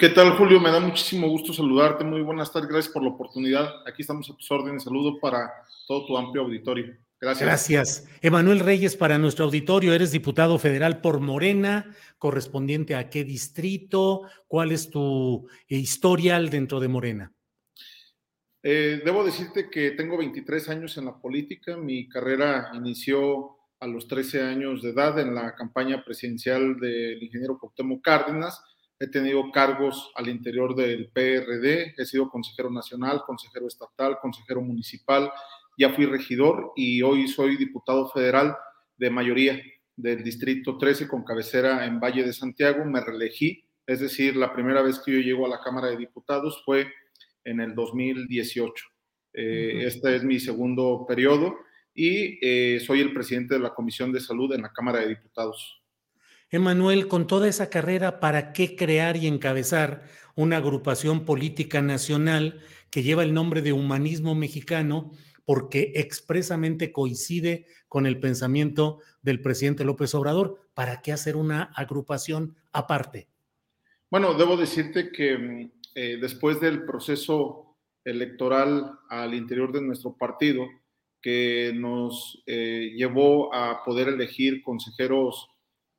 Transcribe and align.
¿Qué 0.00 0.10
tal, 0.10 0.36
Julio? 0.36 0.60
Me 0.60 0.70
da 0.70 0.78
muchísimo 0.78 1.28
gusto 1.28 1.52
saludarte. 1.52 2.04
Muy 2.04 2.20
buenas 2.20 2.52
tardes. 2.52 2.70
Gracias 2.70 2.94
por 2.94 3.02
la 3.02 3.08
oportunidad. 3.08 3.68
Aquí 3.84 4.02
estamos 4.02 4.30
a 4.30 4.36
tus 4.36 4.48
órdenes. 4.48 4.84
Saludo 4.84 5.18
para 5.18 5.52
todo 5.88 6.06
tu 6.06 6.16
amplio 6.16 6.44
auditorio. 6.44 6.96
Gracias. 7.20 7.44
Gracias. 7.44 8.08
Emanuel 8.22 8.60
Reyes, 8.60 8.96
para 8.96 9.18
nuestro 9.18 9.46
auditorio, 9.46 9.92
eres 9.92 10.12
diputado 10.12 10.56
federal 10.60 11.00
por 11.00 11.18
Morena, 11.18 11.96
correspondiente 12.16 12.94
a 12.94 13.10
qué 13.10 13.24
distrito, 13.24 14.22
cuál 14.46 14.70
es 14.70 14.88
tu 14.88 15.48
historial 15.66 16.48
dentro 16.48 16.78
de 16.78 16.86
Morena. 16.86 17.32
Eh, 18.62 19.02
debo 19.04 19.24
decirte 19.24 19.68
que 19.68 19.90
tengo 19.90 20.16
23 20.16 20.68
años 20.68 20.96
en 20.96 21.06
la 21.06 21.20
política. 21.20 21.76
Mi 21.76 22.08
carrera 22.08 22.70
inició 22.72 23.56
a 23.80 23.88
los 23.88 24.06
13 24.06 24.42
años 24.42 24.80
de 24.80 24.90
edad 24.90 25.18
en 25.18 25.34
la 25.34 25.56
campaña 25.56 26.04
presidencial 26.04 26.78
del 26.78 27.20
ingeniero 27.20 27.58
Cuauhtémoc 27.58 28.00
Cárdenas. 28.00 28.62
He 29.00 29.06
tenido 29.06 29.50
cargos 29.52 30.10
al 30.16 30.28
interior 30.28 30.74
del 30.74 31.10
PRD, 31.10 31.94
he 31.96 32.04
sido 32.04 32.28
consejero 32.28 32.70
nacional, 32.70 33.22
consejero 33.24 33.68
estatal, 33.68 34.18
consejero 34.20 34.60
municipal, 34.60 35.30
ya 35.78 35.90
fui 35.90 36.06
regidor 36.06 36.72
y 36.74 37.02
hoy 37.02 37.28
soy 37.28 37.56
diputado 37.56 38.08
federal 38.08 38.56
de 38.96 39.10
mayoría 39.10 39.62
del 39.94 40.24
Distrito 40.24 40.76
13 40.76 41.06
con 41.06 41.24
cabecera 41.24 41.86
en 41.86 42.00
Valle 42.00 42.24
de 42.24 42.32
Santiago. 42.32 42.84
Me 42.84 43.00
reelegí, 43.00 43.64
es 43.86 44.00
decir, 44.00 44.34
la 44.36 44.52
primera 44.52 44.82
vez 44.82 44.98
que 44.98 45.12
yo 45.12 45.18
llego 45.20 45.46
a 45.46 45.48
la 45.48 45.60
Cámara 45.60 45.88
de 45.88 45.96
Diputados 45.96 46.62
fue 46.64 46.88
en 47.44 47.60
el 47.60 47.76
2018. 47.76 48.84
Eh, 49.34 49.84
Este 49.86 50.16
es 50.16 50.24
mi 50.24 50.40
segundo 50.40 51.04
periodo 51.06 51.56
y 51.94 52.38
eh, 52.42 52.80
soy 52.80 53.00
el 53.00 53.12
presidente 53.12 53.54
de 53.54 53.60
la 53.60 53.74
Comisión 53.74 54.12
de 54.12 54.20
Salud 54.20 54.52
en 54.52 54.62
la 54.62 54.72
Cámara 54.72 55.00
de 55.00 55.08
Diputados. 55.08 55.80
Emanuel, 56.50 57.08
con 57.08 57.26
toda 57.26 57.46
esa 57.46 57.68
carrera, 57.68 58.20
¿para 58.20 58.54
qué 58.54 58.74
crear 58.74 59.18
y 59.18 59.26
encabezar 59.26 60.04
una 60.34 60.56
agrupación 60.56 61.26
política 61.26 61.82
nacional 61.82 62.60
que 62.90 63.02
lleva 63.02 63.22
el 63.22 63.34
nombre 63.34 63.60
de 63.60 63.74
Humanismo 63.74 64.34
Mexicano? 64.34 65.10
Porque 65.44 65.92
expresamente 65.96 66.90
coincide 66.90 67.66
con 67.86 68.06
el 68.06 68.18
pensamiento 68.18 69.00
del 69.20 69.42
presidente 69.42 69.84
López 69.84 70.14
Obrador. 70.14 70.58
¿Para 70.72 71.02
qué 71.02 71.12
hacer 71.12 71.36
una 71.36 71.64
agrupación 71.74 72.56
aparte? 72.72 73.28
Bueno, 74.10 74.32
debo 74.32 74.56
decirte 74.56 75.12
que 75.12 75.70
eh, 75.94 76.18
después 76.18 76.60
del 76.60 76.86
proceso 76.86 77.76
electoral 78.04 78.98
al 79.10 79.34
interior 79.34 79.70
de 79.70 79.82
nuestro 79.82 80.16
partido, 80.16 80.66
que 81.20 81.72
nos 81.74 82.42
eh, 82.46 82.94
llevó 82.96 83.52
a 83.54 83.84
poder 83.84 84.08
elegir 84.08 84.62
consejeros 84.62 85.48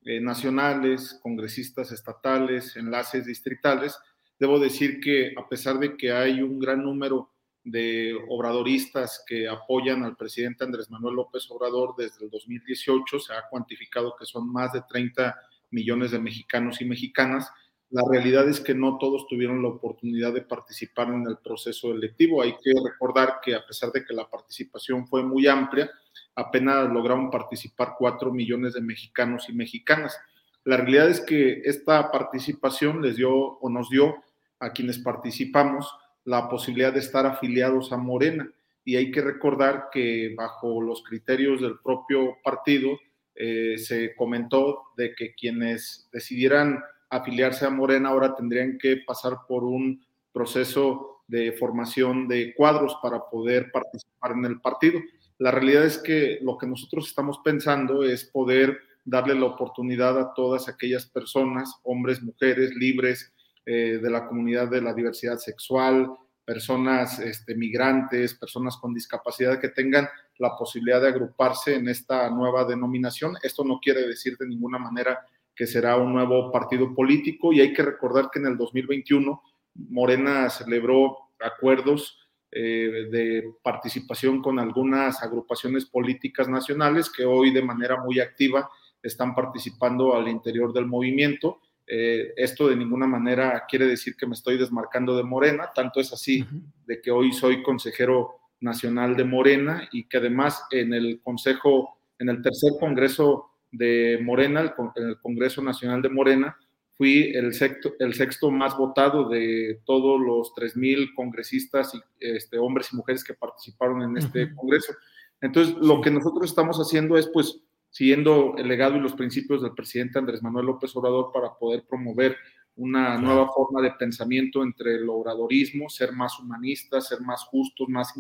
eh, 0.04 0.20
nacionales, 0.20 1.20
congresistas 1.22 1.92
estatales, 1.92 2.76
enlaces 2.76 3.26
distritales, 3.26 3.98
debo 4.40 4.60
decir 4.60 5.00
que 5.00 5.34
a 5.38 5.48
pesar 5.48 5.80
de 5.80 5.98
que 5.98 6.12
hay 6.12 6.42
un 6.42 6.60
gran 6.60 6.84
número 6.84 7.32
de 7.64 8.18
obradoristas 8.30 9.24
que 9.28 9.48
apoyan 9.48 10.04
al 10.04 10.16
presidente 10.16 10.64
Andrés 10.64 10.90
Manuel 10.90 11.16
López 11.16 11.46
Obrador 11.52 11.96
desde 11.98 12.26
el 12.26 12.32
2018, 12.32 13.20
se 13.20 13.34
ha 13.34 13.44
cuantificado 13.50 14.16
que 14.18 14.26
son 14.26 14.52
más 14.52 14.72
de 14.72 14.82
30 14.88 15.36
millones 15.72 16.12
de 16.12 16.20
mexicanos 16.20 16.82
y 16.82 16.86
mexicanas, 16.86 17.52
la 17.92 18.04
realidad 18.08 18.48
es 18.48 18.60
que 18.60 18.76
no 18.76 19.00
todos 19.00 19.26
tuvieron 19.28 19.64
la 19.64 19.70
oportunidad 19.70 20.32
de 20.32 20.44
participar 20.44 21.08
en 21.08 21.26
el 21.28 21.38
proceso 21.40 21.92
electivo. 21.92 22.42
Hay 22.42 22.52
que 22.52 22.72
recordar 22.86 23.40
que 23.42 23.56
a 23.56 23.66
pesar 23.66 23.92
de 23.92 24.06
que 24.06 24.14
la 24.14 24.30
participación 24.30 25.08
fue 25.08 25.24
muy 25.24 25.48
amplia, 25.48 25.90
apenas 26.36 26.90
lograron 26.90 27.30
participar 27.30 27.96
4 27.98 28.32
millones 28.32 28.74
de 28.74 28.82
mexicanos 28.82 29.48
y 29.50 29.54
mexicanas. 29.54 30.18
La 30.64 30.78
realidad 30.78 31.10
es 31.10 31.22
que 31.22 31.62
esta 31.66 32.12
participación 32.12 33.02
les 33.02 33.16
dio 33.16 33.34
o 33.34 33.70
nos 33.70 33.90
dio 33.90 34.16
a 34.60 34.72
quienes 34.72 35.00
participamos 35.00 35.92
la 36.26 36.50
posibilidad 36.50 36.94
de 36.94 37.00
estar 37.00 37.26
afiliados 37.26 37.92
a 37.92 37.98
Morena. 37.98 38.50
Y 38.86 38.96
hay 38.96 39.12
que 39.12 39.22
recordar 39.22 39.90
que 39.92 40.34
bajo 40.36 40.82
los 40.82 41.04
criterios 41.04 41.62
del 41.62 41.80
propio 41.80 42.38
partido 42.44 42.98
eh, 43.36 43.78
se 43.78 44.16
comentó 44.16 44.90
de 44.98 45.16
que 45.16 45.34
quienes 45.34 46.10
decidieran 46.12 46.84
afiliarse 47.10 47.66
a 47.66 47.70
Morena 47.70 48.10
ahora 48.10 48.36
tendrían 48.36 48.78
que 48.78 48.98
pasar 49.06 49.38
por 49.48 49.64
un 49.64 50.06
proceso 50.32 51.24
de 51.28 51.54
formación 51.54 52.28
de 52.28 52.54
cuadros 52.56 52.98
para 53.02 53.30
poder 53.30 53.72
participar 53.72 54.32
en 54.32 54.46
el 54.46 54.60
partido. 54.60 55.00
La 55.40 55.52
realidad 55.52 55.86
es 55.86 55.98
que 55.98 56.40
lo 56.42 56.58
que 56.58 56.68
nosotros 56.68 57.08
estamos 57.08 57.40
pensando 57.44 58.04
es 58.04 58.26
poder 58.26 58.78
darle 59.06 59.36
la 59.36 59.46
oportunidad 59.46 60.20
a 60.20 60.34
todas 60.34 60.68
aquellas 60.68 61.06
personas, 61.06 61.74
hombres, 61.84 62.22
mujeres, 62.22 62.76
libres 62.76 63.34
eh, 63.66 64.00
de 64.02 64.10
la 64.10 64.28
comunidad 64.28 64.70
de 64.70 64.82
la 64.82 64.94
diversidad 64.94 65.38
sexual, 65.38 66.12
personas 66.44 67.20
este, 67.20 67.56
migrantes, 67.56 68.34
personas 68.34 68.76
con 68.78 68.94
discapacidad 68.94 69.60
que 69.62 69.70
tengan 69.70 70.10
la 70.40 70.58
posibilidad 70.58 71.02
de 71.02 71.08
agruparse 71.08 71.76
en 71.76 71.88
esta 71.88 72.30
nueva 72.30 72.66
denominación. 72.66 73.36
Esto 73.42 73.64
no 73.64 73.80
quiere 73.80 74.06
decir 74.08 74.36
de 74.38 74.48
ninguna 74.48 74.78
manera 74.78 75.20
que 75.56 75.68
será 75.68 75.96
un 75.96 76.12
nuevo 76.12 76.52
partido 76.52 76.94
político 76.94 77.54
y 77.54 77.62
hay 77.62 77.72
que 77.72 77.84
recordar 77.84 78.30
que 78.32 78.40
en 78.40 78.48
el 78.48 78.58
2021 78.58 79.42
Morena 79.76 80.50
celebró 80.50 81.18
acuerdos 81.40 82.19
eh, 82.52 83.08
de 83.12 83.54
participación 83.62 84.42
con 84.42 84.58
algunas 84.58 85.22
agrupaciones 85.22 85.86
políticas 85.86 86.48
nacionales 86.48 87.10
que 87.10 87.24
hoy 87.24 87.52
de 87.52 87.62
manera 87.62 88.02
muy 88.02 88.20
activa 88.20 88.70
están 89.04 89.36
participando 89.36 90.16
al 90.16 90.28
interior 90.28 90.74
del 90.74 90.88
movimiento. 90.88 91.60
Eh, 91.86 92.34
esto 92.36 92.68
de 92.68 92.76
ninguna 92.76 93.06
manera 93.06 93.66
quiere 93.68 93.86
decir 93.86 94.16
que 94.16 94.26
me 94.26 94.34
estoy 94.34 94.58
desmarcando 94.58 95.16
de 95.16 95.24
Morena, 95.24 95.70
tanto 95.74 96.00
es 96.00 96.12
así 96.12 96.44
de 96.86 97.00
que 97.02 97.12
hoy 97.12 97.34
soy 97.34 97.62
consejero 97.62 98.40
nacional 98.62 99.16
de 99.16 99.24
Morena 99.26 99.88
y 99.92 100.08
que 100.08 100.18
además 100.18 100.64
en 100.72 100.94
el 100.94 101.22
Consejo, 101.22 102.00
en 102.18 102.30
el 102.30 102.42
tercer 102.42 102.72
Congreso 102.80 103.52
de 103.72 104.20
Morena, 104.24 104.62
el, 104.62 104.74
el 104.96 105.20
Congreso 105.20 105.62
Nacional 105.62 106.02
de 106.02 106.10
Morena, 106.10 106.58
fui 107.00 107.32
el 107.34 107.54
sexto, 107.54 107.94
el 107.98 108.14
sexto 108.14 108.52
más 108.52 108.78
votado 108.78 109.30
de 109.30 109.80
todos 109.86 110.20
los 110.20 110.54
3.000 110.54 111.16
congresistas, 111.16 111.96
y, 111.96 112.02
este, 112.20 112.60
hombres 112.60 112.90
y 112.92 112.98
mujeres 112.98 113.24
que 113.24 113.34
participaron 113.34 114.02
en 114.02 114.18
este 114.18 114.54
Congreso. 114.54 114.94
Entonces, 115.40 115.76
lo 115.78 116.02
que 116.02 116.12
nosotros 116.12 116.50
estamos 116.50 116.76
haciendo 116.78 117.18
es, 117.18 117.28
pues, 117.28 117.62
siguiendo 117.90 118.54
el 118.58 118.68
legado 118.68 118.98
y 118.98 119.00
los 119.00 119.14
principios 119.14 119.62
del 119.62 119.74
presidente 119.74 120.20
Andrés 120.20 120.44
Manuel 120.44 120.66
López 120.66 120.94
Obrador 120.98 121.32
para 121.34 121.54
poder 121.58 121.86
promover 121.88 122.36
una 122.76 123.18
nueva 123.18 123.48
forma 123.48 123.82
de 123.82 123.92
pensamiento 123.92 124.62
entre 124.62 124.96
el 124.96 125.08
obradorismo, 125.08 125.88
ser 125.88 126.12
más 126.12 126.38
humanistas, 126.38 127.08
ser 127.08 127.22
más 127.22 127.46
justos, 127.46 127.88
más 127.88 128.14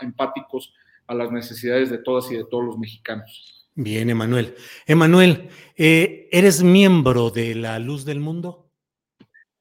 empáticos 0.00 0.74
a 1.06 1.14
las 1.14 1.32
necesidades 1.32 1.88
de 1.88 1.98
todas 1.98 2.30
y 2.30 2.36
de 2.36 2.44
todos 2.44 2.66
los 2.66 2.78
mexicanos. 2.78 3.65
Bien, 3.78 4.08
Emanuel. 4.08 4.54
Emanuel, 4.86 5.50
eh, 5.76 6.30
¿eres 6.32 6.62
miembro 6.62 7.28
de 7.28 7.54
la 7.54 7.78
Luz 7.78 8.06
del 8.06 8.20
Mundo? 8.20 8.70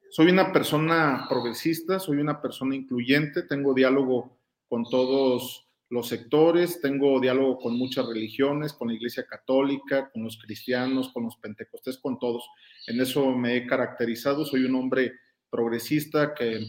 Soy 0.10 0.28
una 0.28 0.54
persona 0.54 1.26
progresista, 1.28 2.00
soy 2.00 2.20
una 2.20 2.42
persona 2.42 2.78
incluyente, 2.78 3.44
tengo 3.44 3.74
diálogo 3.74 4.40
con 4.70 4.86
todos 4.86 5.68
los 5.90 6.08
sectores, 6.08 6.80
tengo 6.80 7.20
diálogo 7.20 7.58
con 7.58 7.78
muchas 7.78 8.08
religiones, 8.08 8.72
con 8.72 8.88
la 8.88 8.94
Iglesia 8.94 9.26
Católica, 9.26 10.10
con 10.10 10.24
los 10.24 10.38
cristianos, 10.38 11.12
con 11.12 11.24
los 11.24 11.36
pentecostés, 11.36 11.98
con 11.98 12.18
todos. 12.18 12.50
En 12.88 13.02
eso 13.02 13.36
me 13.36 13.58
he 13.58 13.68
caracterizado, 13.68 14.46
soy 14.46 14.64
un 14.64 14.76
hombre 14.76 15.12
progresista 15.50 16.34
que, 16.34 16.68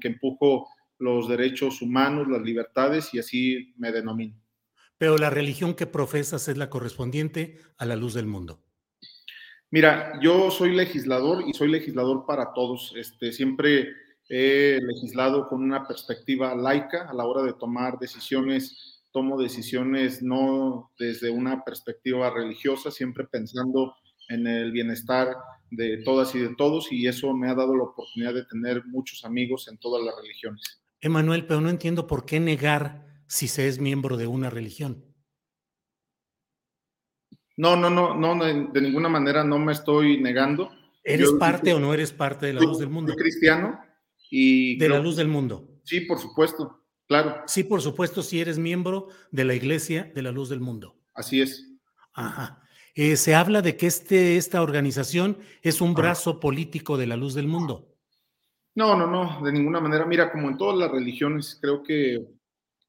que 0.00 0.08
empujo 0.08 0.68
los 0.98 1.28
derechos 1.28 1.82
humanos, 1.82 2.28
las 2.28 2.42
libertades 2.42 3.12
y 3.12 3.18
así 3.18 3.74
me 3.78 3.90
denomino. 3.90 4.43
Pero 4.98 5.18
la 5.18 5.30
religión 5.30 5.74
que 5.74 5.86
profesas 5.86 6.48
es 6.48 6.56
la 6.56 6.70
correspondiente 6.70 7.58
a 7.78 7.84
la 7.84 7.96
luz 7.96 8.14
del 8.14 8.26
mundo. 8.26 8.62
Mira, 9.70 10.12
yo 10.22 10.50
soy 10.50 10.74
legislador 10.74 11.42
y 11.46 11.52
soy 11.52 11.68
legislador 11.68 12.26
para 12.26 12.52
todos. 12.52 12.94
Este, 12.96 13.32
siempre 13.32 13.88
he 14.28 14.78
legislado 14.80 15.48
con 15.48 15.62
una 15.62 15.86
perspectiva 15.86 16.54
laica 16.54 17.08
a 17.08 17.12
la 17.12 17.26
hora 17.26 17.42
de 17.42 17.54
tomar 17.54 17.98
decisiones. 17.98 19.02
Tomo 19.10 19.40
decisiones 19.40 20.22
no 20.22 20.92
desde 20.98 21.30
una 21.30 21.64
perspectiva 21.64 22.30
religiosa, 22.30 22.90
siempre 22.90 23.24
pensando 23.24 23.94
en 24.28 24.46
el 24.46 24.72
bienestar 24.72 25.34
de 25.70 25.98
todas 26.04 26.34
y 26.34 26.38
de 26.38 26.54
todos, 26.54 26.90
y 26.92 27.06
eso 27.06 27.34
me 27.34 27.50
ha 27.50 27.54
dado 27.54 27.76
la 27.76 27.84
oportunidad 27.84 28.34
de 28.34 28.44
tener 28.44 28.84
muchos 28.86 29.24
amigos 29.24 29.68
en 29.68 29.78
todas 29.78 30.04
las 30.04 30.14
religiones. 30.16 30.82
Emanuel, 31.00 31.46
pero 31.46 31.60
no 31.60 31.68
entiendo 31.68 32.06
por 32.06 32.24
qué 32.24 32.40
negar 32.40 33.04
si 33.34 33.48
se 33.48 33.66
es 33.66 33.80
miembro 33.80 34.16
de 34.16 34.28
una 34.28 34.48
religión. 34.48 35.04
No, 37.56 37.74
no, 37.74 37.90
no, 37.90 38.14
no, 38.14 38.44
de, 38.44 38.80
ninguna 38.80 39.08
manera 39.08 39.42
no 39.42 39.58
me 39.58 39.72
estoy 39.72 40.22
negando. 40.22 40.70
¿Eres 41.02 41.32
parte 41.32 41.74
o 41.74 41.80
no 41.80 41.92
eres 41.92 42.12
parte 42.12 42.46
de 42.46 42.52
la 42.52 42.60
luz 42.60 42.78
del 42.78 42.90
mundo? 42.90 43.12
Soy 43.12 43.20
cristiano 43.20 43.80
y... 44.30 44.78
De 44.78 44.88
la 44.88 45.00
luz 45.00 45.16
del 45.16 45.26
mundo. 45.26 45.80
Sí, 45.82 46.02
por 46.02 46.20
supuesto, 46.20 46.84
claro. 47.08 47.42
Sí, 47.48 47.64
por 47.64 47.82
supuesto, 47.82 48.22
si 48.22 48.40
eres 48.40 48.56
miembro 48.56 49.08
de 49.32 49.44
la 49.44 49.54
iglesia 49.54 50.12
de 50.14 50.22
la 50.22 50.30
luz 50.30 50.48
del 50.48 50.60
mundo. 50.60 50.96
Así 51.12 51.40
es. 51.40 51.68
Ajá. 52.12 52.62
Eh, 52.94 53.16
se 53.16 53.34
habla 53.34 53.62
de 53.62 53.76
que 53.76 53.88
este, 53.88 54.36
esta 54.36 54.62
organización 54.62 55.38
es 55.60 55.80
un 55.80 55.94
brazo 55.94 56.38
político 56.38 56.96
de 56.96 57.08
la 57.08 57.16
luz 57.16 57.34
del 57.34 57.48
mundo. 57.48 57.96
No, 58.76 58.96
no, 58.96 59.08
no, 59.08 59.44
de 59.44 59.50
ninguna 59.50 59.80
manera. 59.80 60.06
Mira, 60.06 60.30
como 60.30 60.48
en 60.48 60.56
todas 60.56 60.78
las 60.78 60.92
religiones, 60.92 61.58
creo 61.60 61.82
que 61.82 62.24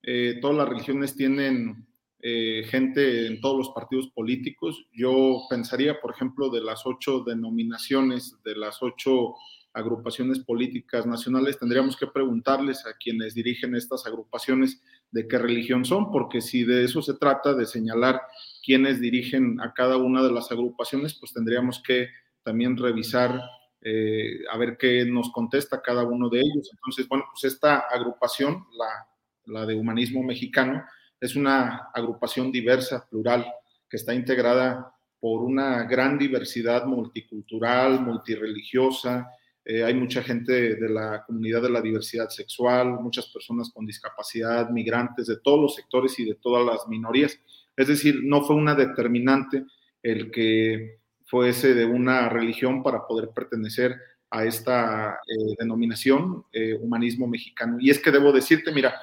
eh, 0.08 0.38
todas 0.40 0.58
las 0.58 0.70
religiones 0.70 1.16
tienen 1.16 1.88
eh, 2.22 2.64
gente 2.70 3.26
en 3.26 3.42
todos 3.42 3.58
los 3.58 3.70
partidos 3.70 4.08
políticos. 4.10 4.86
Yo 4.94 5.42
pensaría, 5.50 6.00
por 6.00 6.12
ejemplo, 6.12 6.50
de 6.50 6.62
las 6.62 6.86
ocho 6.86 7.24
denominaciones, 7.24 8.38
de 8.44 8.56
las 8.56 8.84
ocho 8.84 9.34
agrupaciones 9.74 10.40
políticas 10.40 11.08
nacionales, 11.08 11.58
tendríamos 11.58 11.98
que 11.98 12.08
preguntarles 12.08 12.86
a 12.86 12.94
quienes 12.98 13.34
dirigen 13.34 13.76
estas 13.76 14.06
agrupaciones 14.06 14.82
de 15.12 15.28
qué 15.28 15.38
religión 15.38 15.84
son, 15.84 16.12
porque 16.12 16.40
si 16.40 16.64
de 16.64 16.86
eso 16.86 17.02
se 17.02 17.16
trata, 17.16 17.54
de 17.56 17.66
señalar 17.66 18.22
quiénes 18.64 19.02
dirigen 19.02 19.60
a 19.60 19.74
cada 19.74 19.98
una 19.98 20.24
de 20.24 20.32
las 20.32 20.52
agrupaciones, 20.52 21.16
pues 21.20 21.34
tendríamos 21.34 21.82
que 21.82 22.10
también 22.44 22.78
revisar 22.78 23.42
eh, 23.82 24.40
a 24.52 24.58
ver 24.58 24.78
qué 24.78 25.04
nos 25.06 25.32
contesta 25.32 25.82
cada 25.82 26.04
uno 26.04 26.30
de 26.30 26.40
ellos. 26.40 26.70
Entonces, 26.72 27.08
bueno, 27.10 27.26
pues 27.32 27.52
esta 27.54 27.80
agrupación, 27.80 28.66
la, 28.78 29.08
la 29.48 29.66
de 29.66 29.76
humanismo 29.76 30.24
mexicano, 30.24 30.84
es 31.20 31.36
una 31.36 31.90
agrupación 31.94 32.52
diversa, 32.52 33.08
plural, 33.10 33.46
que 33.90 33.98
está 33.98 34.14
integrada 34.14 34.94
por 35.20 35.42
una 35.44 35.84
gran 35.84 36.18
diversidad 36.18 36.86
multicultural, 36.86 38.02
multireligiosa, 38.02 39.28
eh, 39.68 39.84
hay 39.84 39.96
mucha 39.96 40.22
gente 40.22 40.76
de 40.76 40.90
la 40.90 41.24
comunidad 41.26 41.64
de 41.64 41.72
la 41.72 41.82
diversidad 41.82 42.30
sexual, 42.30 43.00
muchas 43.02 43.26
personas 43.30 43.72
con 43.74 43.88
discapacidad, 43.88 44.70
migrantes 44.70 45.26
de 45.26 45.38
todos 45.38 45.60
los 45.60 45.76
sectores 45.76 46.20
y 46.20 46.26
de 46.26 46.36
todas 46.36 46.64
las 46.64 46.88
minorías. 46.88 47.40
Es 47.76 47.88
decir, 47.88 48.20
no 48.24 48.44
fue 48.44 48.56
una 48.56 48.76
determinante 48.76 49.66
el 50.04 50.30
que 50.30 51.00
fuese 51.26 51.74
de 51.74 51.86
una 51.86 52.30
religión 52.30 52.84
para 52.84 53.08
poder 53.08 53.30
pertenecer 53.34 53.96
a 54.30 54.46
esta 54.46 55.20
eh, 55.28 55.56
denominación, 55.58 56.46
eh, 56.54 56.76
humanismo 56.80 57.26
mexicano. 57.26 57.78
Y 57.80 57.90
es 57.90 57.98
que 57.98 58.12
debo 58.12 58.32
decirte, 58.32 58.72
mira, 58.72 58.94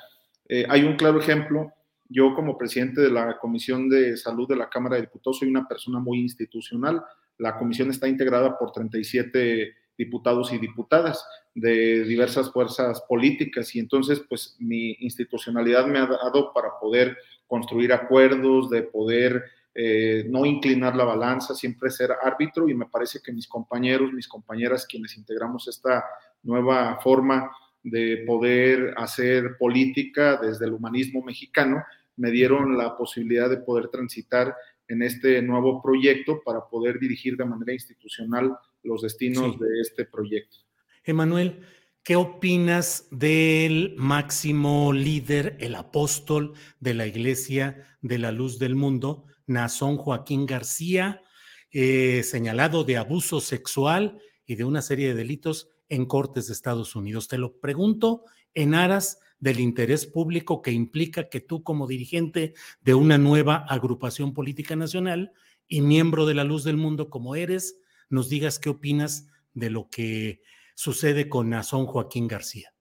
hay 0.68 0.84
un 0.84 0.96
claro 0.96 1.18
ejemplo. 1.20 1.72
Yo 2.08 2.34
como 2.34 2.58
presidente 2.58 3.00
de 3.00 3.10
la 3.10 3.38
Comisión 3.38 3.88
de 3.88 4.16
Salud 4.16 4.46
de 4.46 4.56
la 4.56 4.68
Cámara 4.68 4.96
de 4.96 5.02
Diputados 5.02 5.38
soy 5.38 5.48
una 5.48 5.66
persona 5.66 5.98
muy 5.98 6.20
institucional. 6.20 7.02
La 7.38 7.56
comisión 7.56 7.90
está 7.90 8.06
integrada 8.06 8.58
por 8.58 8.72
37 8.72 9.74
diputados 9.96 10.52
y 10.52 10.58
diputadas 10.58 11.24
de 11.54 12.04
diversas 12.04 12.50
fuerzas 12.50 13.02
políticas 13.08 13.74
y 13.74 13.78
entonces 13.78 14.22
pues 14.28 14.56
mi 14.58 14.96
institucionalidad 15.00 15.86
me 15.86 15.98
ha 15.98 16.06
dado 16.06 16.52
para 16.52 16.78
poder 16.80 17.16
construir 17.46 17.92
acuerdos, 17.92 18.70
de 18.70 18.82
poder 18.82 19.44
eh, 19.74 20.24
no 20.28 20.46
inclinar 20.46 20.96
la 20.96 21.04
balanza, 21.04 21.54
siempre 21.54 21.90
ser 21.90 22.10
árbitro 22.22 22.68
y 22.68 22.74
me 22.74 22.86
parece 22.86 23.20
que 23.22 23.32
mis 23.32 23.46
compañeros, 23.46 24.12
mis 24.12 24.28
compañeras, 24.28 24.86
quienes 24.86 25.16
integramos 25.16 25.68
esta 25.68 26.04
nueva 26.42 26.98
forma 27.02 27.50
de 27.82 28.25
poder 28.26 28.94
hacer 28.96 29.56
política 29.58 30.38
desde 30.40 30.67
el 30.67 30.73
humanismo 30.73 31.23
mexicano, 31.23 31.82
me 32.17 32.31
dieron 32.31 32.76
la 32.76 32.96
posibilidad 32.96 33.50
de 33.50 33.56
poder 33.58 33.88
transitar 33.88 34.55
en 34.88 35.02
este 35.02 35.40
nuevo 35.43 35.82
proyecto 35.82 36.43
para 36.44 36.61
poder 36.69 36.99
dirigir 36.99 37.37
de 37.37 37.44
manera 37.44 37.73
institucional 37.73 38.56
los 38.82 39.02
destinos 39.02 39.58
de 39.58 39.81
este 39.81 40.05
proyecto. 40.05 40.58
Emanuel, 41.05 41.61
¿qué 42.02 42.17
opinas 42.17 43.08
del 43.11 43.94
máximo 43.96 44.93
líder, 44.93 45.56
el 45.61 45.75
apóstol 45.75 46.52
de 46.81 46.94
la 46.94 47.06
Iglesia 47.06 47.96
de 48.02 48.19
la 48.19 48.32
Luz 48.32 48.58
del 48.58 48.75
Mundo, 48.75 49.25
Nazón 49.46 49.96
Joaquín 49.96 50.46
García, 50.46 51.23
eh, 51.70 52.23
señalado 52.23 52.85
de 52.85 52.99
abuso 52.99 53.40
sexual 53.40 54.19
y 54.44 54.56
de 54.56 54.64
una 54.64 54.82
serie 54.82 55.08
de 55.08 55.14
delitos 55.14 55.71
en 55.92 56.06
cortes 56.06 56.46
de 56.46 56.54
Estados 56.54 56.96
Unidos? 56.96 57.28
Te 57.28 57.38
lo 57.38 57.60
pregunto 57.60 58.24
en 58.54 58.74
aras 58.74 59.20
del 59.38 59.60
interés 59.60 60.06
público 60.06 60.62
que 60.62 60.72
implica 60.72 61.28
que 61.28 61.40
tú 61.40 61.62
como 61.62 61.86
dirigente 61.86 62.54
de 62.80 62.94
una 62.94 63.18
nueva 63.18 63.56
agrupación 63.68 64.34
política 64.34 64.74
nacional 64.76 65.32
y 65.68 65.82
miembro 65.82 66.26
de 66.26 66.34
la 66.34 66.44
Luz 66.44 66.64
del 66.64 66.76
Mundo 66.76 67.10
como 67.10 67.34
eres, 67.34 67.78
nos 68.08 68.28
digas 68.28 68.58
qué 68.58 68.70
opinas 68.70 69.28
de 69.52 69.70
lo 69.70 69.88
que 69.90 70.40
sucede 70.74 71.28
con 71.28 71.50
Nazón 71.50 71.86
Joaquín 71.86 72.26
García. 72.26 72.72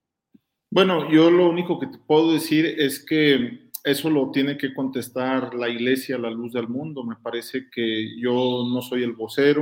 Bueno, 0.70 1.12
yo 1.12 1.30
lo 1.30 1.50
único 1.50 1.80
que 1.80 1.88
te 1.88 1.98
puedo 1.98 2.32
decir 2.32 2.66
es 2.66 3.04
que 3.06 3.72
eso 3.84 4.10
lo 4.10 4.32
tiene 4.32 4.58
que 4.58 4.74
contestar 4.74 5.54
la 5.56 5.68
iglesia 5.68 6.18
la 6.18 6.30
luz 6.30 6.54
del 6.54 6.68
mundo. 6.68 7.04
Me 7.04 7.16
parece 7.16 7.70
que 7.74 8.20
yo 8.20 8.66
no 8.72 8.82
soy 8.82 9.04
el 9.04 9.14
vocero. 9.14 9.62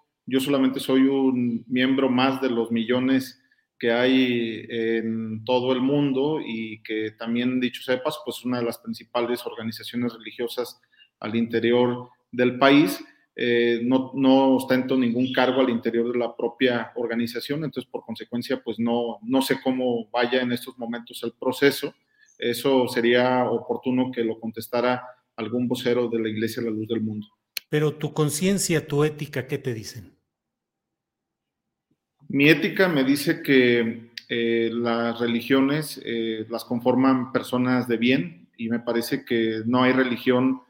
Yo 0.25 0.39
solamente 0.39 0.79
soy 0.79 1.01
un 1.01 1.63
miembro 1.67 2.09
más 2.09 2.41
de 2.41 2.49
los 2.49 2.71
millones 2.71 3.41
que 3.79 3.91
hay 3.91 4.65
en 4.69 5.43
todo 5.43 5.73
el 5.73 5.81
mundo 5.81 6.39
y 6.39 6.83
que 6.83 7.11
también, 7.17 7.59
dicho 7.59 7.81
sepas, 7.81 8.19
pues 8.23 8.45
una 8.45 8.59
de 8.59 8.65
las 8.65 8.77
principales 8.77 9.43
organizaciones 9.45 10.13
religiosas 10.13 10.79
al 11.19 11.35
interior 11.35 12.09
del 12.31 12.59
país. 12.59 13.03
Eh, 13.35 13.81
no, 13.83 14.11
ostento 14.55 14.95
ningún 14.95 15.33
cargo 15.33 15.61
al 15.61 15.69
interior 15.69 16.11
de 16.11 16.19
la 16.19 16.35
propia 16.35 16.91
organización, 16.95 17.63
entonces 17.63 17.89
por 17.89 18.05
consecuencia 18.05 18.61
pues 18.61 18.77
no, 18.77 19.19
no 19.23 19.41
sé 19.41 19.59
cómo 19.63 20.09
vaya 20.11 20.41
en 20.41 20.51
estos 20.51 20.77
momentos 20.77 21.23
el 21.23 21.33
proceso. 21.33 21.93
Eso 22.37 22.87
sería 22.87 23.49
oportuno 23.49 24.11
que 24.11 24.23
lo 24.23 24.39
contestara 24.39 25.03
algún 25.35 25.67
vocero 25.67 26.07
de 26.07 26.19
la 26.19 26.29
Iglesia 26.29 26.61
de 26.61 26.69
la 26.69 26.75
Luz 26.75 26.87
del 26.87 27.01
Mundo. 27.01 27.27
Pero 27.71 27.93
tu 27.93 28.11
conciencia, 28.13 28.85
tu 28.85 29.05
ética, 29.05 29.47
¿qué 29.47 29.57
te 29.57 29.73
dicen? 29.73 30.13
Mi 32.27 32.49
ética 32.49 32.89
me 32.89 33.05
dice 33.05 33.41
que 33.41 34.09
eh, 34.27 34.69
las 34.73 35.17
religiones 35.21 35.97
eh, 36.03 36.45
las 36.49 36.65
conforman 36.65 37.31
personas 37.31 37.87
de 37.87 37.95
bien 37.95 38.49
y 38.57 38.67
me 38.67 38.81
parece 38.81 39.23
que 39.23 39.61
no 39.65 39.83
hay 39.83 39.93
religión 39.93 40.63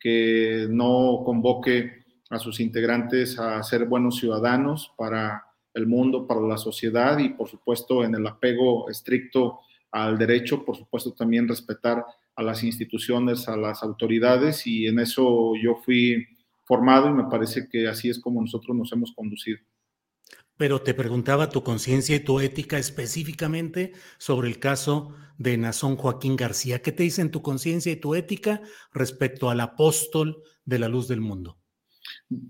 que 0.00 0.66
no 0.68 1.22
convoque 1.24 2.02
a 2.28 2.40
sus 2.40 2.58
integrantes 2.58 3.38
a 3.38 3.62
ser 3.62 3.84
buenos 3.84 4.16
ciudadanos 4.16 4.92
para 4.98 5.44
el 5.74 5.86
mundo, 5.86 6.26
para 6.26 6.40
la 6.40 6.58
sociedad 6.58 7.20
y 7.20 7.28
por 7.28 7.48
supuesto 7.48 8.02
en 8.02 8.16
el 8.16 8.26
apego 8.26 8.90
estricto 8.90 9.60
al 9.92 10.18
derecho, 10.18 10.64
por 10.64 10.76
supuesto 10.76 11.12
también 11.12 11.46
respetar 11.46 12.04
a 12.34 12.42
las 12.42 12.64
instituciones, 12.64 13.48
a 13.48 13.56
las 13.56 13.84
autoridades 13.84 14.66
y 14.66 14.88
en 14.88 14.98
eso 14.98 15.52
yo 15.54 15.76
fui 15.76 16.26
formado 16.68 17.08
y 17.08 17.14
me 17.14 17.24
parece 17.24 17.68
que 17.68 17.88
así 17.88 18.10
es 18.10 18.20
como 18.20 18.42
nosotros 18.42 18.76
nos 18.76 18.92
hemos 18.92 19.12
conducido. 19.12 19.58
Pero 20.58 20.82
te 20.82 20.92
preguntaba 20.92 21.48
tu 21.48 21.62
conciencia 21.62 22.14
y 22.14 22.20
tu 22.20 22.40
ética 22.40 22.78
específicamente 22.78 23.92
sobre 24.18 24.48
el 24.48 24.58
caso 24.58 25.14
de 25.38 25.56
Nazón 25.56 25.96
Joaquín 25.96 26.36
García. 26.36 26.82
¿Qué 26.82 26.92
te 26.92 27.04
dicen 27.04 27.30
tu 27.30 27.42
conciencia 27.42 27.90
y 27.90 27.96
tu 27.96 28.14
ética 28.14 28.60
respecto 28.92 29.50
al 29.50 29.60
apóstol 29.60 30.42
de 30.64 30.78
la 30.78 30.88
luz 30.88 31.08
del 31.08 31.20
mundo? 31.20 31.58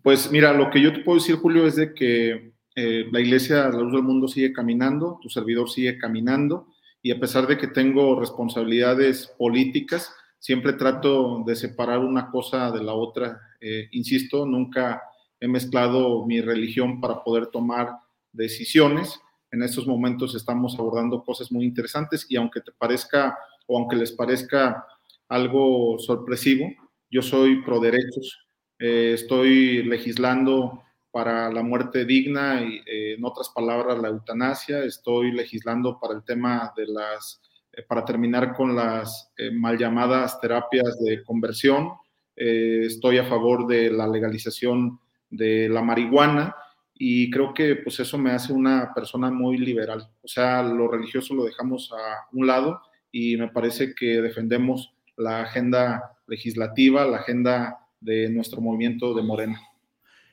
Pues 0.02 0.30
mira, 0.32 0.52
lo 0.52 0.70
que 0.70 0.80
yo 0.80 0.92
te 0.92 1.00
puedo 1.00 1.18
decir, 1.18 1.37
Julio, 1.37 1.66
es 1.66 1.76
de 1.76 1.94
que 1.94 2.54
eh, 2.75 3.06
la 3.12 3.20
iglesia 3.20 3.66
de 3.66 3.76
la 3.76 3.82
luz 3.82 3.92
del 3.92 4.02
mundo 4.02 4.26
sigue 4.26 4.52
caminando, 4.52 5.18
tu 5.22 5.28
servidor 5.28 5.70
sigue 5.70 5.98
caminando, 5.98 6.68
y 7.02 7.12
a 7.12 7.20
pesar 7.20 7.46
de 7.46 7.58
que 7.58 7.68
tengo 7.68 8.18
responsabilidades 8.18 9.26
políticas, 9.38 10.12
siempre 10.38 10.73
trato 10.75 11.42
de 11.47 11.57
separar 11.57 12.00
una 12.00 12.30
cosa 12.30 12.71
de 12.71 12.83
la 12.83 12.95
otra. 12.95 13.40
Eh, 13.61 13.88
insisto, 13.92 14.47
nunca 14.47 15.02
he 15.40 15.49
mezclado 15.49 16.26
mi 16.26 16.40
religión 16.40 17.00
para 17.00 17.23
poder 17.23 17.49
tomar 17.49 17.99
decisiones. 18.33 19.21
En 19.50 19.62
estos 19.62 19.87
momentos 19.87 20.35
estamos 20.35 20.78
abordando 20.78 21.25
cosas 21.25 21.50
muy 21.50 21.64
interesantes 21.64 22.26
y 22.28 22.37
aunque 22.37 22.61
te 22.61 22.73
parezca 22.73 23.38
o 23.66 23.78
aunque 23.78 23.97
les 23.97 24.12
parezca 24.12 24.87
algo 25.28 25.99
sorpresivo, 25.99 26.71
yo 27.11 27.23
soy 27.23 27.62
pro 27.62 27.80
derechos, 27.80 28.47
eh, 28.78 29.12
estoy 29.14 29.83
legislando 29.83 30.83
para 31.11 31.50
la 31.50 31.62
muerte 31.62 32.04
digna 32.04 32.62
y, 32.62 32.76
eh, 32.87 33.14
en 33.14 33.25
otras 33.25 33.49
palabras, 33.49 33.99
la 33.99 34.09
eutanasia. 34.09 34.85
Estoy 34.85 35.33
legislando 35.33 35.99
para 35.99 36.14
el 36.14 36.23
tema 36.23 36.73
de 36.76 36.87
las, 36.87 37.40
para 37.87 38.04
terminar 38.04 38.54
con 38.54 38.75
las 38.75 39.32
mal 39.52 39.78
llamadas 39.78 40.40
terapias 40.40 40.99
de 41.00 41.23
conversión. 41.23 41.90
estoy 42.35 43.18
a 43.18 43.25
favor 43.25 43.66
de 43.66 43.90
la 43.90 44.06
legalización 44.06 44.99
de 45.30 45.68
la 45.68 45.82
marihuana 45.82 46.54
y 46.94 47.30
creo 47.30 47.54
que 47.54 47.76
pues 47.76 48.00
eso 48.00 48.18
me 48.18 48.32
hace 48.32 48.52
una 48.52 48.92
persona 48.92 49.30
muy 49.30 49.56
liberal. 49.56 50.08
O 50.23 50.28
sea, 50.28 50.62
lo 50.62 50.88
religioso 50.88 51.35
lo 51.35 51.44
dejamos 51.44 51.92
a 51.92 52.26
un 52.32 52.47
lado 52.47 52.80
y 53.12 53.37
me 53.37 53.49
parece 53.49 53.94
que 53.94 54.20
defendemos 54.20 54.92
la 55.16 55.42
agenda 55.42 56.18
legislativa, 56.26 57.06
la 57.06 57.18
agenda 57.18 57.78
de 58.00 58.28
nuestro 58.30 58.61
movimiento 58.61 59.14
de 59.14 59.23
Morena. 59.23 59.61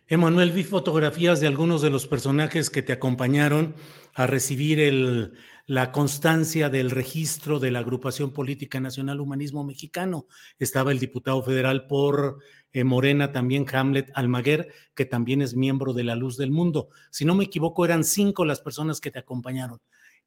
Emanuel, 0.08 0.52
vi 0.52 0.64
fotografías 0.64 1.40
de 1.40 1.48
algunos 1.48 1.82
de 1.82 1.90
los 1.90 2.06
personajes 2.06 2.70
que 2.70 2.84
te 2.84 2.94
acompañaron 2.94 3.74
a 4.14 4.28
recibir 4.28 4.80
el, 4.80 5.34
la 5.68 5.92
constancia 5.92 6.70
del 6.70 6.92
registro 6.92 7.60
de 7.60 7.72
la 7.72 7.80
Agrupación 7.80 8.32
Política 8.32 8.80
Nacional 8.80 9.20
Humanismo 9.20 9.64
Mexicano. 9.64 10.28
Estaba 10.60 10.92
el 10.92 11.00
diputado 11.00 11.42
federal 11.42 11.88
por 11.88 12.40
eh, 12.72 12.84
Morena, 12.84 13.32
también 13.32 13.66
Hamlet 13.74 14.12
Almaguer, 14.14 14.72
que 14.94 15.06
también 15.06 15.42
es 15.42 15.56
miembro 15.56 15.94
de 15.94 16.04
la 16.04 16.16
Luz 16.16 16.38
del 16.38 16.52
Mundo. 16.52 16.90
Si 17.10 17.26
no 17.26 17.34
me 17.34 17.46
equivoco, 17.46 17.84
eran 17.84 18.04
cinco 18.04 18.46
las 18.46 18.62
personas 18.62 19.02
que 19.02 19.12
te 19.12 19.20
acompañaron. 19.20 19.80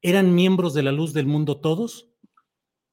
¿Eran 0.02 0.34
miembros 0.34 0.74
de 0.74 0.82
la 0.82 0.92
Luz 0.92 1.12
del 1.12 1.26
Mundo 1.26 1.60
todos? 1.60 2.08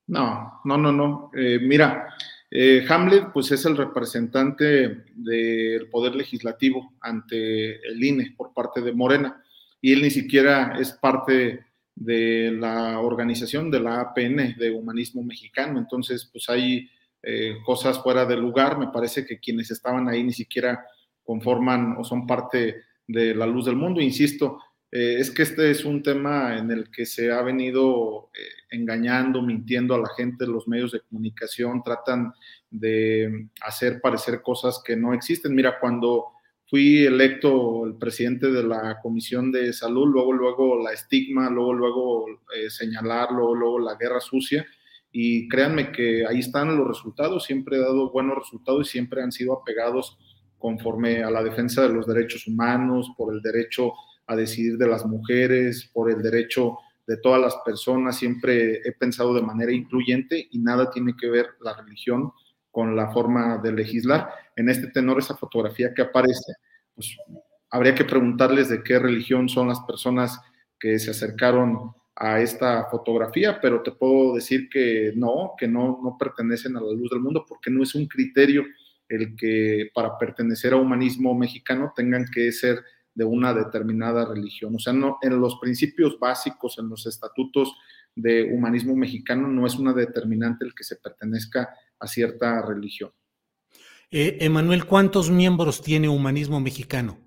No, 0.08 0.62
no, 0.66 0.78
no, 0.78 0.92
no. 0.92 1.32
Eh, 1.36 1.60
mira, 1.60 2.08
eh, 2.52 2.86
Hamlet, 2.88 3.32
pues 3.34 3.52
es 3.52 3.66
el 3.66 3.75
representante 3.75 5.06
del 5.16 5.90
poder 5.90 6.16
legislativo 6.16 6.94
ante 7.02 7.75
el 7.88 8.04
INE 8.04 8.36
por 8.38 8.54
parte 8.54 8.82
de 8.82 8.94
Morena 8.94 9.44
y 9.82 9.94
él 9.94 10.02
ni 10.04 10.12
siquiera 10.12 10.78
es 10.80 10.92
parte 10.94 11.64
de 11.96 12.52
la 12.52 13.00
organización 13.00 13.72
de 13.72 13.80
la 13.80 14.02
APN 14.02 14.58
de 14.58 14.72
Humanismo 14.72 15.24
Mexicano. 15.24 15.80
Entonces, 15.80 16.30
pues 16.32 16.50
hay 16.50 16.90
eh, 17.24 17.56
cosas 17.66 18.02
fuera 18.04 18.25
de 18.25 18.38
lugar. 18.38 18.78
Me 18.78 18.90
parece 18.90 19.25
que 19.25 19.40
quienes 19.40 19.72
estaban 19.72 20.08
ahí 20.10 20.24
ni 20.24 20.34
siquiera 20.34 20.86
conforman 21.24 21.96
o 21.98 22.04
son 22.04 22.28
parte 22.28 22.84
de 23.08 23.34
la 23.34 23.48
luz 23.48 23.66
del 23.66 23.78
mundo. 23.78 24.02
Insisto, 24.02 24.60
eh, 24.92 25.18
es 25.20 25.32
que 25.32 25.44
este 25.44 25.72
es 25.72 25.86
un 25.86 26.04
tema 26.04 26.58
en 26.58 26.70
el 26.72 26.92
que 26.92 27.06
se 27.06 27.32
ha 27.32 27.42
venido 27.42 28.30
eh, 28.34 28.75
engañando, 28.75 29.42
mintiendo 29.42 29.96
a 29.96 30.00
la 30.00 30.10
gente, 30.16 30.46
los 30.46 30.68
medios 30.68 30.92
de 30.92 31.02
comunicación 31.02 31.82
tratan 31.84 32.34
de 32.70 33.50
hacer 33.62 34.02
parecer 34.02 34.42
cosas 34.42 34.82
que 34.86 34.96
no 34.96 35.14
existen. 35.14 35.56
Mira, 35.56 35.80
cuando 35.80 36.35
fui 36.67 37.05
electo 37.05 37.86
el 37.86 37.95
presidente 37.95 38.51
de 38.51 38.63
la 38.63 39.00
Comisión 39.01 39.51
de 39.51 39.72
Salud, 39.72 40.07
luego, 40.07 40.34
luego 40.34 40.84
la 40.84 40.93
estigma, 40.93 41.50
luego, 41.50 41.74
luego 41.74 42.25
eh, 42.55 42.69
señalar, 42.69 43.31
luego, 43.31 43.55
luego 43.55 43.79
la 43.79 43.95
guerra 43.95 44.19
sucia, 44.19 44.65
y 45.12 45.48
créanme 45.48 45.91
que 45.91 46.25
ahí 46.25 46.39
están 46.39 46.75
los 46.75 46.88
resultados, 46.88 47.45
siempre 47.45 47.77
he 47.77 47.79
dado 47.79 48.12
buenos 48.12 48.38
resultados 48.38 48.88
y 48.88 48.91
siempre 48.91 49.22
han 49.22 49.31
sido 49.31 49.53
apegados 49.53 50.17
conforme 50.57 51.24
a 51.24 51.29
la 51.29 51.43
defensa 51.43 51.84
de 51.84 51.93
los 51.93 52.07
derechos 52.07 52.48
humanos, 52.48 53.12
por 53.15 53.34
el 53.34 53.41
derecho 53.41 53.93
a 54.27 54.36
decidir 54.36 54.77
de 54.77 54.88
las 54.88 55.05
mujeres, 55.05 55.89
por 55.93 56.10
el 56.10 56.22
derecho 56.22 56.77
de 57.05 57.17
todas 57.17 57.39
las 57.39 57.55
personas. 57.63 58.17
Siempre 58.17 58.81
he 58.84 58.91
pensado 58.93 59.34
de 59.34 59.43
manera 59.43 59.72
incluyente 59.72 60.48
y 60.51 60.60
nada 60.60 60.89
tiene 60.89 61.15
que 61.15 61.29
ver 61.29 61.50
la 61.62 61.75
religión 61.75 62.31
con 62.75 62.94
la 62.94 63.10
forma 63.10 63.58
de 63.60 63.72
legislar. 63.72 64.29
En 64.53 64.67
este 64.67 64.88
tenor, 64.88 65.17
esa 65.17 65.38
fotografía 65.38 65.94
que 65.94 66.01
aparece, 66.01 66.55
pues 66.94 67.15
habría 67.70 67.96
que 67.96 68.03
preguntarles 68.03 68.67
de 68.67 68.84
qué 68.84 69.00
religión 69.00 69.48
son 69.48 69.70
las 69.70 69.79
personas 69.88 70.41
que 70.77 71.00
se 71.00 71.12
acercaron 71.12 71.94
a 72.17 72.41
esta 72.41 72.89
fotografía, 72.89 73.62
pero 73.62 73.82
te 73.82 73.94
puedo 73.94 74.36
decir 74.36 74.67
que 74.67 75.13
no, 75.15 75.53
que 75.58 75.70
no, 75.70 76.01
no 76.03 76.17
pertenecen 76.20 76.75
a 76.75 76.82
la 76.82 76.91
luz 76.91 77.10
del 77.12 77.22
mundo, 77.22 77.46
porque 77.48 77.72
no 77.72 77.82
es 77.82 77.96
un 77.96 78.08
criterio 78.08 78.65
el 79.08 79.38
que 79.38 79.89
para 79.94 80.17
pertenecer 80.17 80.74
a 80.74 80.75
humanismo 80.75 81.34
mexicano 81.34 81.94
tengan 81.96 82.25
que 82.25 82.51
ser 82.51 82.84
de 83.13 83.24
una 83.24 83.53
determinada 83.53 84.25
religión. 84.25 84.75
O 84.75 84.79
sea, 84.79 84.91
no, 84.91 85.17
en 85.22 85.39
los 85.39 85.60
principios 85.62 86.20
básicos, 86.20 86.77
en 86.77 86.89
los 86.89 87.05
estatutos 87.05 87.74
de 88.15 88.51
humanismo 88.53 88.98
mexicano, 88.98 89.48
no 89.48 89.65
es 89.65 89.75
una 89.75 89.94
determinante 89.94 90.65
el 90.65 90.75
que 90.75 90.84
se 90.84 90.98
pertenezca 90.98 91.70
a 92.00 92.08
cierta 92.08 92.62
religión. 92.66 93.12
Eh, 94.12 94.38
Emanuel, 94.42 94.86
¿cuántos 94.86 95.30
miembros 95.30 95.82
tiene 95.82 96.10
Humanismo 96.10 96.60
Mexicano? 96.60 97.18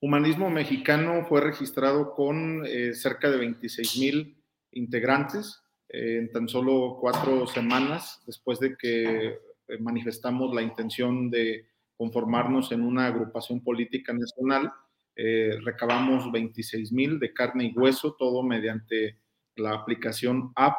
Humanismo 0.00 0.50
Mexicano 0.50 1.24
fue 1.26 1.40
registrado 1.40 2.14
con 2.14 2.64
eh, 2.66 2.92
cerca 2.94 3.30
de 3.30 3.38
26 3.38 3.98
mil 3.98 4.36
integrantes 4.72 5.62
eh, 5.88 6.18
en 6.18 6.32
tan 6.32 6.48
solo 6.48 6.98
cuatro 7.00 7.46
semanas 7.46 8.22
después 8.26 8.60
de 8.60 8.76
que 8.76 9.38
manifestamos 9.80 10.54
la 10.54 10.62
intención 10.62 11.28
de 11.28 11.66
conformarnos 11.96 12.70
en 12.72 12.82
una 12.82 13.06
agrupación 13.06 13.64
política 13.64 14.12
nacional 14.12 14.72
eh, 15.18 15.58
recabamos 15.64 16.30
26 16.30 16.92
mil 16.92 17.18
de 17.18 17.32
carne 17.32 17.64
y 17.64 17.72
hueso, 17.78 18.14
todo 18.18 18.42
mediante 18.42 19.18
la 19.56 19.72
aplicación 19.72 20.52
app 20.54 20.76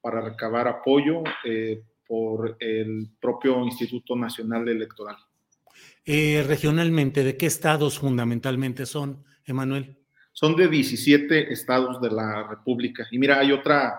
para 0.00 0.20
recabar 0.20 0.68
apoyo 0.68 1.24
eh, 1.44 1.82
por 2.12 2.58
el 2.60 3.08
propio 3.18 3.64
Instituto 3.64 4.14
Nacional 4.14 4.68
Electoral. 4.68 5.16
Eh, 6.04 6.44
regionalmente, 6.46 7.24
¿de 7.24 7.38
qué 7.38 7.46
estados 7.46 7.98
fundamentalmente 7.98 8.84
son, 8.84 9.24
Emanuel? 9.46 9.96
Son 10.30 10.54
de 10.54 10.68
17 10.68 11.50
estados 11.50 12.02
de 12.02 12.10
la 12.10 12.46
República. 12.46 13.08
Y 13.10 13.18
mira, 13.18 13.38
hay 13.38 13.50
otra, 13.50 13.98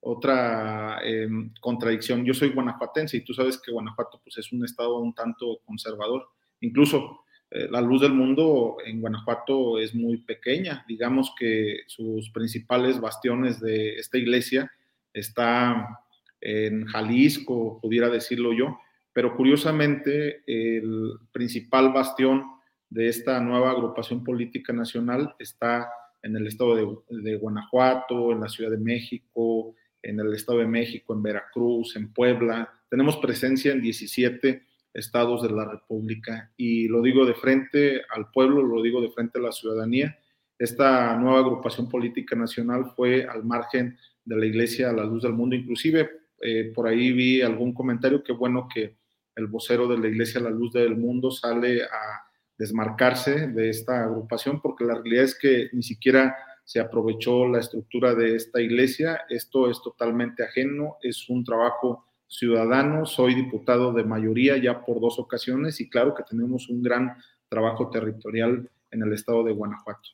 otra 0.00 0.98
em, 1.04 1.54
contradicción. 1.60 2.24
Yo 2.24 2.34
soy 2.34 2.48
guanajuatense 2.48 3.18
y 3.18 3.24
tú 3.24 3.32
sabes 3.32 3.62
que 3.64 3.70
Guanajuato 3.70 4.20
pues, 4.24 4.38
es 4.38 4.50
un 4.50 4.64
estado 4.64 4.98
un 4.98 5.14
tanto 5.14 5.60
conservador. 5.64 6.30
Incluso 6.62 7.20
eh, 7.48 7.68
la 7.70 7.80
luz 7.80 8.00
del 8.00 8.12
mundo 8.12 8.78
en 8.84 9.00
Guanajuato 9.00 9.78
es 9.78 9.94
muy 9.94 10.16
pequeña. 10.16 10.84
Digamos 10.88 11.32
que 11.38 11.82
sus 11.86 12.28
principales 12.30 13.00
bastiones 13.00 13.60
de 13.60 13.94
esta 14.00 14.18
iglesia 14.18 14.68
está 15.12 16.01
en 16.42 16.84
Jalisco, 16.86 17.78
pudiera 17.80 18.08
decirlo 18.08 18.52
yo, 18.52 18.78
pero 19.12 19.36
curiosamente 19.36 20.42
el 20.46 21.12
principal 21.32 21.92
bastión 21.92 22.44
de 22.90 23.08
esta 23.08 23.40
nueva 23.40 23.70
agrupación 23.70 24.24
política 24.24 24.72
nacional 24.72 25.34
está 25.38 25.88
en 26.22 26.36
el 26.36 26.46
estado 26.46 26.76
de, 26.76 26.86
de, 27.22 27.36
Guanajuato, 27.36 28.32
en 28.32 28.40
la 28.40 28.48
Ciudad 28.48 28.70
de 28.70 28.78
México, 28.78 29.74
en 30.02 30.20
el 30.20 30.34
estado 30.34 30.58
de 30.58 30.66
México, 30.66 31.14
en 31.14 31.22
Veracruz, 31.22 31.96
en 31.96 32.12
Puebla. 32.12 32.70
Tenemos 32.90 33.16
presencia 33.16 33.72
en 33.72 33.80
17 33.80 34.62
estados 34.94 35.42
de 35.42 35.50
la 35.50 35.64
República 35.64 36.52
y 36.56 36.88
lo 36.88 37.02
digo 37.02 37.24
de 37.24 37.34
frente 37.34 38.02
al 38.10 38.30
pueblo, 38.30 38.62
lo 38.62 38.82
digo 38.82 39.00
de 39.00 39.10
frente 39.10 39.38
a 39.38 39.42
la 39.42 39.52
ciudadanía. 39.52 40.18
Esta 40.58 41.16
nueva 41.16 41.40
agrupación 41.40 41.88
política 41.88 42.36
nacional 42.36 42.92
fue 42.94 43.24
al 43.24 43.44
margen 43.44 43.96
de 44.24 44.36
la 44.36 44.46
Iglesia 44.46 44.90
a 44.90 44.92
la 44.92 45.04
luz 45.04 45.22
del 45.22 45.32
mundo. 45.32 45.56
Inclusive 45.56 46.21
eh, 46.42 46.72
por 46.74 46.88
ahí 46.88 47.12
vi 47.12 47.42
algún 47.42 47.72
comentario 47.72 48.22
que 48.22 48.32
bueno 48.32 48.68
que 48.72 48.96
el 49.34 49.46
vocero 49.46 49.88
de 49.88 49.98
la 49.98 50.08
Iglesia 50.08 50.40
la 50.40 50.50
luz 50.50 50.72
del 50.72 50.96
mundo 50.96 51.30
sale 51.30 51.84
a 51.84 52.26
desmarcarse 52.58 53.48
de 53.48 53.70
esta 53.70 54.04
agrupación 54.04 54.60
porque 54.60 54.84
la 54.84 54.94
realidad 54.94 55.24
es 55.24 55.38
que 55.38 55.70
ni 55.72 55.82
siquiera 55.82 56.36
se 56.64 56.80
aprovechó 56.80 57.48
la 57.48 57.60
estructura 57.60 58.14
de 58.14 58.36
esta 58.36 58.60
iglesia. 58.60 59.22
Esto 59.28 59.70
es 59.70 59.80
totalmente 59.82 60.44
ajeno, 60.44 60.96
es 61.02 61.28
un 61.28 61.44
trabajo 61.44 62.06
ciudadano, 62.28 63.04
soy 63.04 63.34
diputado 63.34 63.92
de 63.92 64.04
mayoría 64.04 64.56
ya 64.56 64.84
por 64.84 65.00
dos 65.00 65.18
ocasiones 65.18 65.80
y 65.80 65.90
claro 65.90 66.14
que 66.14 66.22
tenemos 66.22 66.68
un 66.68 66.82
gran 66.82 67.16
trabajo 67.48 67.90
territorial 67.90 68.70
en 68.90 69.02
el 69.02 69.12
estado 69.12 69.44
de 69.44 69.52
Guanajuato. 69.52 70.08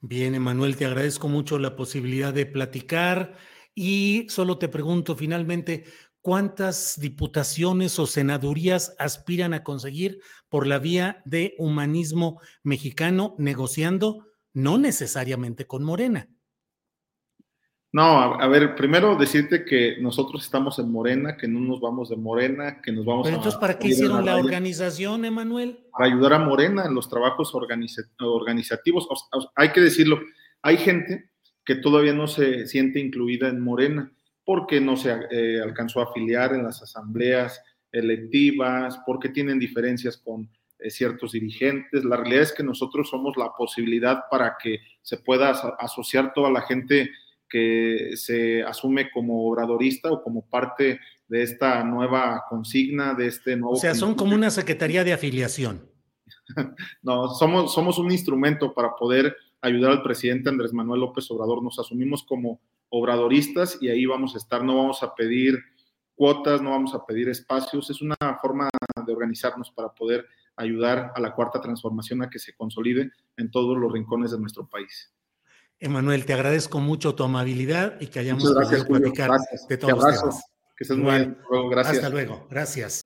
Bien, 0.00 0.34
Emanuel, 0.34 0.76
te 0.76 0.86
agradezco 0.86 1.28
mucho 1.28 1.58
la 1.58 1.76
posibilidad 1.76 2.32
de 2.32 2.46
platicar 2.46 3.36
y 3.78 4.26
solo 4.30 4.56
te 4.56 4.68
pregunto 4.68 5.14
finalmente, 5.14 5.84
¿cuántas 6.22 6.98
diputaciones 6.98 7.98
o 7.98 8.06
senadurías 8.06 8.96
aspiran 8.98 9.52
a 9.52 9.62
conseguir 9.62 10.18
por 10.48 10.66
la 10.66 10.78
vía 10.78 11.22
de 11.26 11.54
humanismo 11.58 12.40
mexicano 12.64 13.36
negociando 13.38 14.26
no 14.54 14.78
necesariamente 14.78 15.66
con 15.66 15.84
Morena? 15.84 16.30
No, 17.92 18.34
a, 18.34 18.46
ver, 18.48 18.74
primero 18.76 19.14
decirte 19.16 19.64
que 19.64 19.96
nosotros 20.00 20.42
estamos 20.42 20.78
en 20.78 20.90
Morena, 20.90 21.36
que 21.36 21.46
no 21.46 21.60
nos 21.60 21.80
vamos 21.80 22.08
de 22.08 22.16
Morena, 22.16 22.80
que 22.82 22.92
nos 22.92 23.04
vamos 23.04 23.24
Pero 23.24 23.36
entonces, 23.36 23.60
¿para 23.60 23.78
qué 23.78 23.88
hicieron 23.88 24.24
la, 24.24 24.36
organización, 24.36 25.24
Emanuel? 25.24 25.86
Para 25.92 26.12
ayudar 26.12 26.32
a 26.34 26.38
Morena 26.38 26.84
en 26.84 26.94
los 26.94 27.08
trabajos 27.08 27.54
organizativos. 27.54 29.08
hay 29.54 29.72
que 29.72 29.80
decirlo, 29.80 30.20
hay 30.62 30.76
gente 30.78 31.30
que 31.66 31.74
todavía 31.74 32.14
no 32.14 32.28
se 32.28 32.66
siente 32.66 33.00
incluida 33.00 33.48
en 33.48 33.60
Morena 33.60 34.10
porque 34.44 34.80
no 34.80 34.96
se 34.96 35.12
eh, 35.30 35.60
alcanzó 35.60 36.00
a 36.00 36.04
afiliar 36.04 36.54
en 36.54 36.62
las 36.62 36.80
asambleas 36.80 37.60
electivas, 37.90 38.98
porque 39.04 39.28
tienen 39.28 39.58
diferencias 39.58 40.16
con 40.16 40.48
eh, 40.78 40.90
ciertos 40.90 41.32
dirigentes. 41.32 42.04
La 42.04 42.16
realidad 42.16 42.42
es 42.42 42.52
que 42.52 42.62
nosotros 42.62 43.10
somos 43.10 43.36
la 43.36 43.52
posibilidad 43.58 44.24
para 44.30 44.56
que 44.62 44.78
se 45.02 45.16
pueda 45.16 45.50
asociar 45.50 46.32
toda 46.32 46.50
la 46.50 46.62
gente 46.62 47.10
que 47.48 48.12
se 48.14 48.62
asume 48.62 49.10
como 49.10 49.48
obradorista 49.48 50.10
o 50.12 50.22
como 50.22 50.48
parte 50.48 51.00
de 51.26 51.42
esta 51.42 51.82
nueva 51.82 52.44
consigna, 52.48 53.14
de 53.14 53.26
este 53.26 53.56
nuevo... 53.56 53.74
O 53.74 53.80
sea, 53.80 53.94
son 53.94 54.14
como 54.14 54.34
una 54.34 54.50
secretaría 54.50 55.02
de 55.02 55.12
afiliación. 55.12 55.88
no, 57.02 57.28
somos, 57.30 57.74
somos 57.74 57.98
un 57.98 58.12
instrumento 58.12 58.72
para 58.72 58.94
poder 58.94 59.36
ayudar 59.60 59.92
al 59.92 60.02
presidente 60.02 60.48
Andrés 60.48 60.72
Manuel 60.72 61.00
López 61.00 61.30
Obrador. 61.30 61.62
Nos 61.62 61.78
asumimos 61.78 62.22
como 62.24 62.60
obradoristas 62.88 63.78
y 63.80 63.88
ahí 63.88 64.06
vamos 64.06 64.34
a 64.34 64.38
estar, 64.38 64.62
no 64.62 64.76
vamos 64.76 65.02
a 65.02 65.14
pedir 65.14 65.58
cuotas, 66.14 66.62
no 66.62 66.70
vamos 66.70 66.94
a 66.94 67.04
pedir 67.04 67.28
espacios, 67.28 67.90
es 67.90 68.00
una 68.00 68.16
forma 68.40 68.68
de 69.04 69.12
organizarnos 69.12 69.70
para 69.70 69.92
poder 69.92 70.26
ayudar 70.56 71.12
a 71.14 71.20
la 71.20 71.34
cuarta 71.34 71.60
transformación 71.60 72.22
a 72.22 72.30
que 72.30 72.38
se 72.38 72.54
consolide 72.54 73.10
en 73.36 73.50
todos 73.50 73.76
los 73.76 73.92
rincones 73.92 74.30
de 74.30 74.38
nuestro 74.38 74.66
país. 74.66 75.12
Emanuel, 75.78 76.24
te 76.24 76.32
agradezco 76.32 76.80
mucho 76.80 77.14
tu 77.14 77.24
amabilidad 77.24 78.00
y 78.00 78.06
que 78.06 78.20
hayamos 78.20 78.44
podido 78.44 78.86
platicar 78.86 79.30
de 79.68 79.76
todos 79.76 79.92
los 79.92 80.20
temas. 80.20 80.44
Que 80.76 80.84
estés 80.84 80.96
muy 80.96 81.10
bien. 81.10 81.38
Gracias. 81.70 81.96
Hasta 81.96 82.08
luego. 82.08 82.46
Gracias. 82.50 83.05